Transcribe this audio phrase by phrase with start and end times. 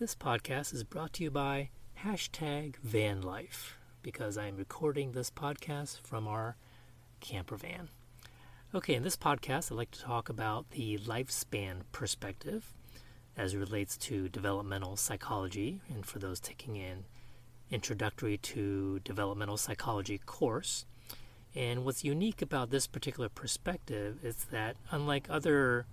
[0.00, 1.68] This podcast is brought to you by
[2.02, 6.56] hashtag van life because I am recording this podcast from our
[7.20, 7.90] camper van.
[8.74, 12.72] Okay, in this podcast, I'd like to talk about the lifespan perspective
[13.36, 15.82] as it relates to developmental psychology.
[15.90, 17.04] And for those taking an
[17.70, 20.86] introductory to developmental psychology course,
[21.54, 25.84] and what's unique about this particular perspective is that, unlike other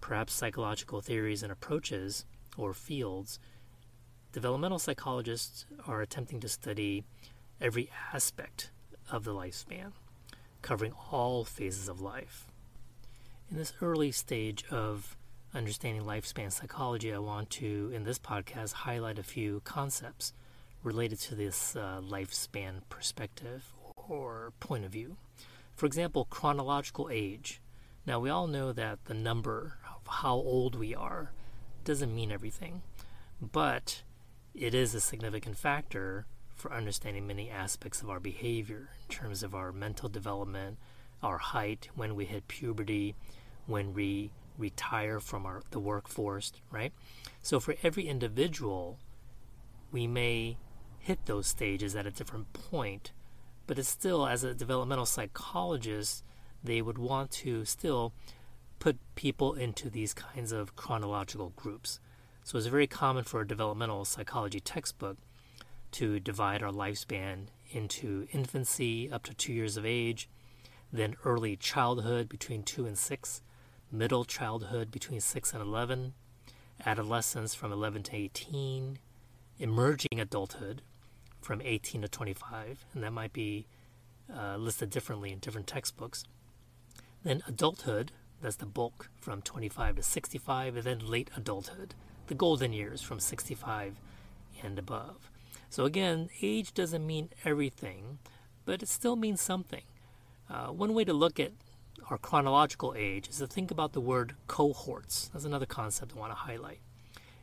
[0.00, 2.24] perhaps psychological theories and approaches
[2.56, 3.38] or fields,
[4.32, 7.04] developmental psychologists are attempting to study
[7.60, 8.70] every aspect
[9.10, 9.92] of the lifespan,
[10.62, 12.46] covering all phases of life.
[13.50, 15.16] In this early stage of
[15.54, 20.32] understanding lifespan psychology, I want to, in this podcast, highlight a few concepts
[20.82, 25.16] related to this uh, lifespan perspective or point of view.
[25.74, 27.60] For example, chronological age.
[28.06, 31.32] Now, we all know that the number of how old we are
[31.86, 32.82] doesn't mean everything,
[33.40, 34.02] but
[34.54, 39.54] it is a significant factor for understanding many aspects of our behavior in terms of
[39.54, 40.76] our mental development,
[41.22, 43.14] our height, when we hit puberty,
[43.66, 46.92] when we retire from our, the workforce, right?
[47.42, 48.98] So for every individual,
[49.90, 50.58] we may
[50.98, 53.12] hit those stages at a different point
[53.66, 56.24] but it's still, as a developmental psychologist,
[56.62, 58.12] they would want to still
[58.78, 62.00] put people into these kinds of chronological groups.
[62.44, 65.18] So it's very common for a developmental psychology textbook
[65.92, 70.28] to divide our lifespan into infancy up to two years of age,
[70.92, 73.42] then early childhood between two and six,
[73.90, 76.14] middle childhood between six and 11,
[76.84, 78.98] adolescence from 11 to 18,
[79.58, 80.82] emerging adulthood
[81.40, 83.66] from 18 to 25, and that might be
[84.34, 86.24] uh, listed differently in different textbooks.
[87.22, 91.94] Then adulthood, that's the bulk from 25 to 65, and then late adulthood,
[92.26, 93.96] the golden years from 65
[94.62, 95.30] and above.
[95.70, 98.18] So again, age doesn't mean everything,
[98.64, 99.82] but it still means something.
[100.48, 101.52] Uh, one way to look at
[102.10, 105.28] our chronological age is to think about the word cohorts.
[105.32, 106.78] That's another concept I want to highlight.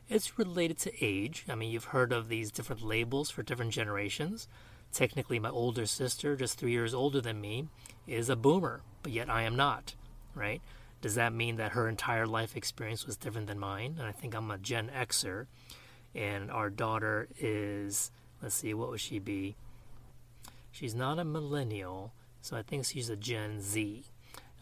[0.08, 1.44] It's related to age.
[1.48, 4.48] I mean, you've heard of these different labels for different generations.
[4.92, 7.68] Technically, my older sister, just three years older than me,
[8.06, 9.94] is a boomer, but yet I am not,
[10.34, 10.60] right?
[11.04, 13.96] Does that mean that her entire life experience was different than mine?
[13.98, 15.48] And I think I'm a Gen Xer,
[16.14, 18.10] and our daughter is,
[18.40, 19.54] let's see, what would she be?
[20.72, 24.04] She's not a millennial, so I think she's a Gen Z.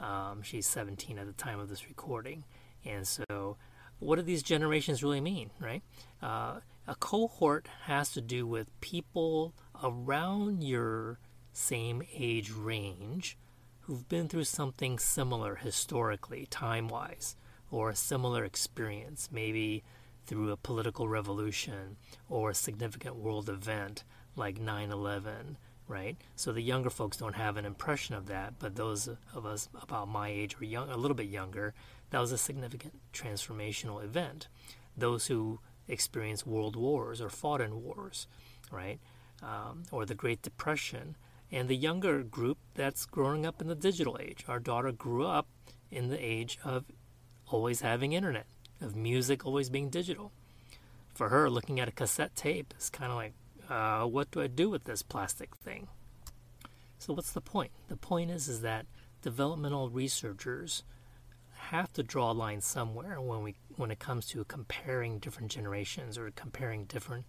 [0.00, 2.42] Um, she's 17 at the time of this recording.
[2.84, 3.56] And so
[4.00, 5.84] what do these generations really mean, right?
[6.20, 6.54] Uh,
[6.88, 11.20] a cohort has to do with people around your
[11.52, 13.38] same age range
[13.82, 17.36] who've been through something similar historically, time wise,
[17.70, 19.82] or a similar experience, maybe
[20.26, 21.96] through a political revolution
[22.28, 24.04] or a significant world event
[24.36, 25.56] like 9 11,
[25.88, 26.16] right?
[26.36, 30.08] So the younger folks don't have an impression of that, but those of us about
[30.08, 31.74] my age or young, a little bit younger,
[32.10, 34.48] that was a significant transformational event.
[34.96, 38.26] Those who experienced world wars or fought in wars,
[38.70, 39.00] right?
[39.42, 41.16] Um, or the Great Depression.
[41.52, 44.44] And the younger group that's growing up in the digital age.
[44.48, 45.46] Our daughter grew up
[45.90, 46.86] in the age of
[47.46, 48.46] always having internet,
[48.80, 50.32] of music always being digital.
[51.14, 53.34] For her, looking at a cassette tape is kind of like,
[53.68, 55.88] uh, what do I do with this plastic thing?
[56.98, 57.72] So what's the point?
[57.88, 58.86] The point is, is that
[59.20, 60.84] developmental researchers
[61.68, 66.18] have to draw a line somewhere when we when it comes to comparing different generations
[66.18, 67.24] or comparing different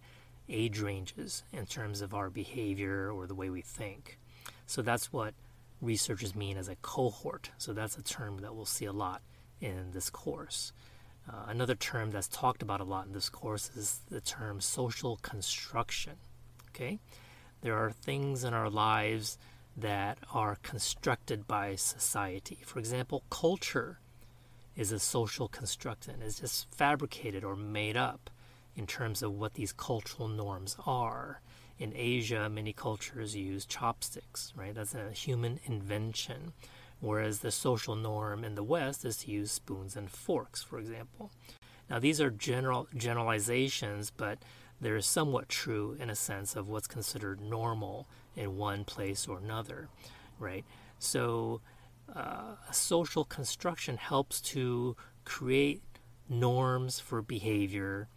[0.48, 4.18] age ranges in terms of our behavior or the way we think.
[4.66, 5.34] So that's what
[5.80, 7.50] researchers mean as a cohort.
[7.58, 9.22] So that's a term that we'll see a lot
[9.60, 10.72] in this course.
[11.28, 15.16] Uh, another term that's talked about a lot in this course is the term social
[15.16, 16.14] construction.
[16.70, 16.98] Okay?
[17.62, 19.38] There are things in our lives
[19.76, 22.58] that are constructed by society.
[22.64, 23.98] For example, culture
[24.76, 28.30] is a social construct and is just fabricated or made up
[28.76, 31.40] in terms of what these cultural norms are.
[31.78, 34.74] In Asia, many cultures use chopsticks, right?
[34.74, 36.52] That's a human invention.
[37.00, 41.30] Whereas the social norm in the West is to use spoons and forks, for example.
[41.90, 44.38] Now, these are general generalizations, but
[44.80, 48.06] they're somewhat true in a sense of what's considered normal
[48.36, 49.88] in one place or another,
[50.38, 50.64] right?
[50.98, 51.60] So,
[52.14, 55.82] uh, social construction helps to create
[56.28, 58.08] norms for behavior,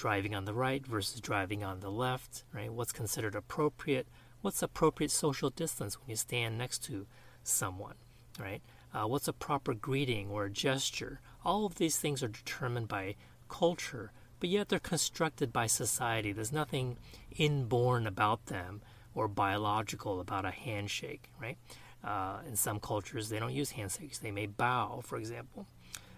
[0.00, 2.72] driving on the right versus driving on the left, right?
[2.72, 4.08] What's considered appropriate?
[4.40, 7.06] What's appropriate social distance when you stand next to
[7.42, 7.96] someone,
[8.38, 8.62] right?
[8.94, 11.20] Uh, what's a proper greeting or a gesture?
[11.44, 13.16] All of these things are determined by
[13.50, 16.32] culture, but yet they're constructed by society.
[16.32, 16.96] There's nothing
[17.36, 18.80] inborn about them
[19.14, 21.58] or biological about a handshake, right?
[22.02, 24.18] Uh, in some cultures, they don't use handshakes.
[24.18, 25.66] They may bow, for example.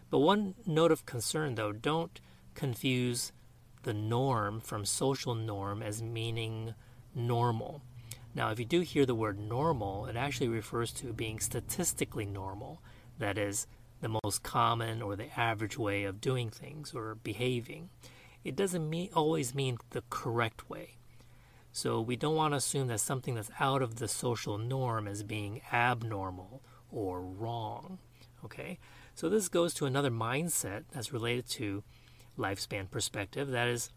[0.09, 2.21] But one note of concern, though, don't
[2.55, 3.33] confuse
[3.83, 6.75] the norm from social norm as meaning
[7.15, 7.83] normal.
[8.35, 12.81] Now, if you do hear the word normal, it actually refers to being statistically normal.
[13.19, 13.67] That is,
[14.03, 17.89] the most common or the average way of doing things or behaving.
[18.45, 20.97] It doesn't mean, always mean the correct way.
[21.71, 25.23] So we don't want to assume that something that's out of the social norm is
[25.23, 27.99] being abnormal or wrong.
[28.45, 28.79] Okay?
[29.15, 31.85] So this goes to another mindset that's related to
[32.39, 33.51] lifespan perspective.
[33.51, 33.91] That is,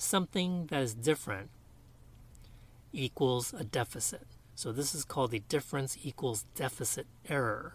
[0.00, 1.50] something that is different
[2.92, 4.26] equals a deficit.
[4.54, 7.74] So this is called the difference equals deficit error.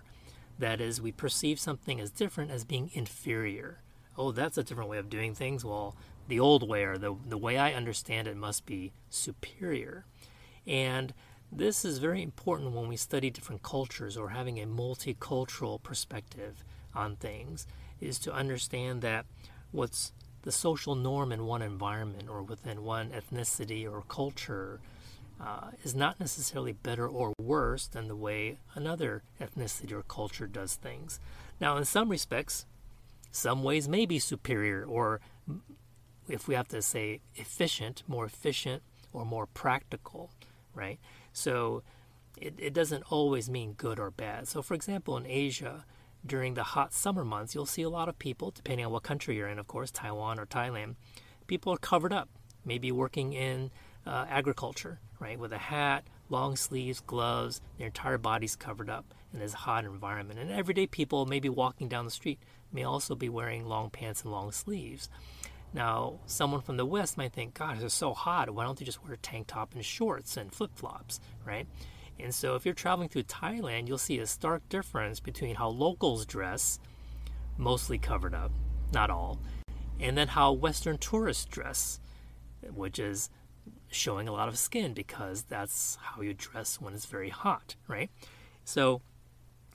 [0.60, 3.80] That is, we perceive something as different as being inferior.
[4.18, 5.66] Oh, that's a different way of doing things.
[5.66, 5.96] Well,
[6.28, 10.06] the old way or the, the way I understand it must be superior.
[10.68, 11.14] And
[11.52, 16.64] this is very important when we study different cultures or having a multicultural perspective
[16.96, 17.66] on things,
[18.00, 19.26] is to understand that
[19.74, 24.80] what's the social norm in one environment or within one ethnicity or culture
[25.42, 30.76] uh, is not necessarily better or worse than the way another ethnicity or culture does
[30.76, 31.20] things.
[31.60, 32.66] Now, in some respects,
[33.32, 35.20] some ways may be superior, or
[36.28, 40.30] if we have to say efficient, more efficient, or more practical,
[40.74, 41.00] right?
[41.34, 41.84] So
[42.40, 44.48] it, it doesn't always mean good or bad.
[44.48, 45.86] So, for example, in Asia,
[46.26, 49.36] during the hot summer months, you'll see a lot of people, depending on what country
[49.36, 50.96] you're in, of course, Taiwan or Thailand,
[51.48, 52.30] people are covered up,
[52.66, 53.72] maybe working in
[54.06, 59.40] uh, agriculture, right, with a hat, long sleeves, gloves, their entire body's covered up in
[59.40, 60.40] this hot environment.
[60.40, 62.40] And everyday people, maybe walking down the street,
[62.72, 65.10] may also be wearing long pants and long sleeves.
[65.74, 68.50] Now, someone from the West might think, "God, it's so hot.
[68.52, 71.68] Why don't they just wear a tank top and shorts and flip flops, right?
[72.20, 76.26] And so, if you're traveling through Thailand, you'll see a stark difference between how locals
[76.26, 76.80] dress,
[77.58, 78.52] mostly covered up,
[78.94, 79.40] not all,
[80.00, 82.00] and then how Western tourists dress,
[82.74, 83.30] which is
[83.90, 88.10] showing a lot of skin because that's how you dress when it's very hot, right?
[88.66, 89.02] So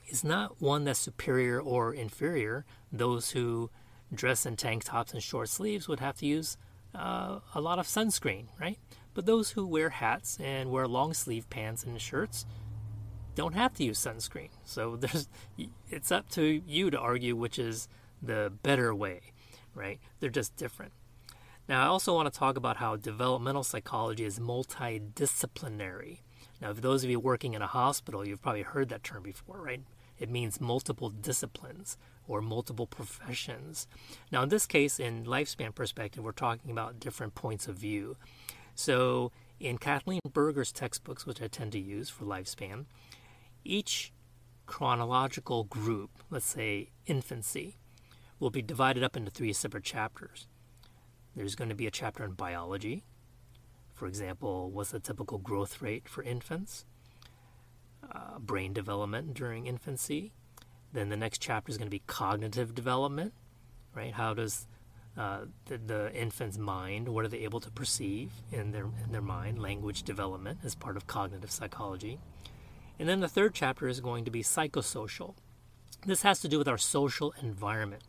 [0.06, 2.64] it's not one that's superior or inferior.
[2.92, 3.70] Those who
[4.12, 6.56] dress in tank tops and short sleeves would have to use
[6.98, 8.78] uh, a lot of sunscreen, right?
[9.14, 12.44] But those who wear hats and wear long sleeve pants and shirts
[13.34, 14.50] don't have to use sunscreen.
[14.64, 15.28] So there's
[15.90, 17.88] it's up to you to argue which is
[18.22, 19.32] the better way,
[19.74, 19.98] right?
[20.20, 20.92] They're just different.
[21.68, 26.20] Now, I also want to talk about how developmental psychology is multidisciplinary.
[26.60, 29.60] Now, for those of you working in a hospital, you've probably heard that term before,
[29.60, 29.82] right?
[30.18, 33.86] It means multiple disciplines or multiple professions.
[34.30, 38.16] Now, in this case, in lifespan perspective, we're talking about different points of view.
[38.74, 42.84] So, in Kathleen Berger's textbooks, which I tend to use for lifespan,
[43.64, 44.12] each
[44.66, 47.76] chronological group, let's say infancy,
[48.38, 50.46] will be divided up into three separate chapters.
[51.34, 53.04] There's going to be a chapter on biology.
[53.94, 56.84] For example, what's the typical growth rate for infants?
[58.10, 60.32] Uh, brain development during infancy.
[60.92, 63.34] Then the next chapter is going to be cognitive development,
[63.94, 64.14] right?
[64.14, 64.66] How does
[65.18, 69.20] uh, the, the, infant's mind, what are they able to perceive in their, in their
[69.20, 69.58] mind?
[69.58, 72.18] Language development as part of cognitive psychology.
[72.98, 75.34] And then the third chapter is going to be psychosocial.
[76.06, 78.04] This has to do with our social environment.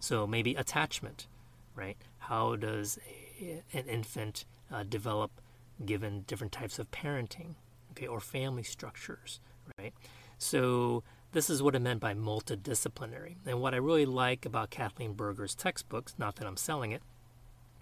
[0.00, 1.28] So maybe attachment,
[1.74, 1.96] right?
[2.18, 2.98] How does
[3.40, 5.40] a, an infant uh, develop
[5.84, 7.54] given different types of parenting,
[7.92, 9.40] okay, or family structures,
[9.78, 9.92] right?
[10.38, 13.36] So this is what I meant by multidisciplinary.
[13.46, 17.02] And what I really like about Kathleen Berger's textbooks, not that I'm selling it,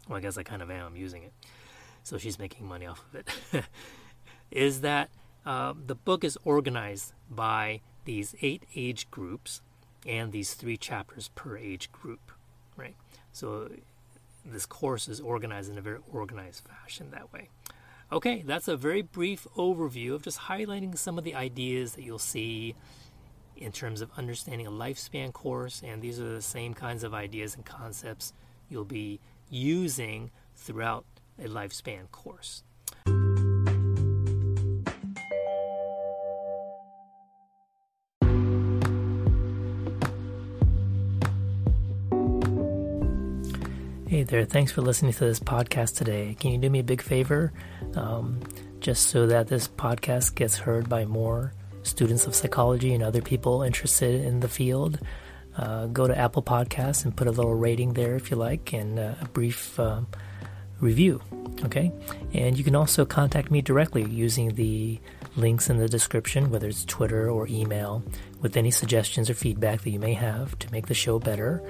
[0.09, 1.33] well, I guess I kind of am, using it,
[2.03, 3.65] so she's making money off of it,
[4.51, 5.11] is that
[5.47, 9.63] uh, the book is organized by these eight age groups
[10.07, 12.33] and these three chapters per age group,
[12.77, 12.95] right?
[13.33, 13.71] So
[14.45, 17.49] this course is organized in a very organized fashion that way.
[18.13, 22.19] Okay, that's a very brief overview of just highlighting some of the ideas that you'll
[22.19, 22.75] see
[23.57, 27.55] in terms of understanding a lifespan course, and these are the same kinds of ideas
[27.55, 28.33] and concepts
[28.69, 31.05] you'll be using throughout
[31.39, 32.65] a lifespan course.
[44.21, 46.37] Hey there, thanks for listening to this podcast today.
[46.39, 47.55] Can you do me a big favor?
[47.95, 48.41] Um,
[48.79, 53.63] just so that this podcast gets heard by more students of psychology and other people
[53.63, 54.99] interested in the field,
[55.57, 58.99] uh, go to Apple Podcasts and put a little rating there if you like and
[58.99, 60.07] uh, a brief um,
[60.81, 61.21] review.
[61.65, 61.93] Okay?
[62.33, 64.99] And you can also contact me directly using the
[65.37, 68.03] links in the description, whether it's Twitter or email,
[68.41, 71.63] with any suggestions or feedback that you may have to make the show better.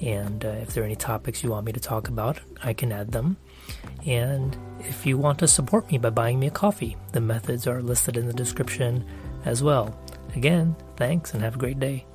[0.00, 2.90] And uh, if there are any topics you want me to talk about, I can
[2.90, 3.36] add them.
[4.04, 7.82] And if you want to support me by buying me a coffee, the methods are
[7.82, 9.04] listed in the description
[9.44, 9.96] as well.
[10.34, 12.06] Again, thanks and have a great day.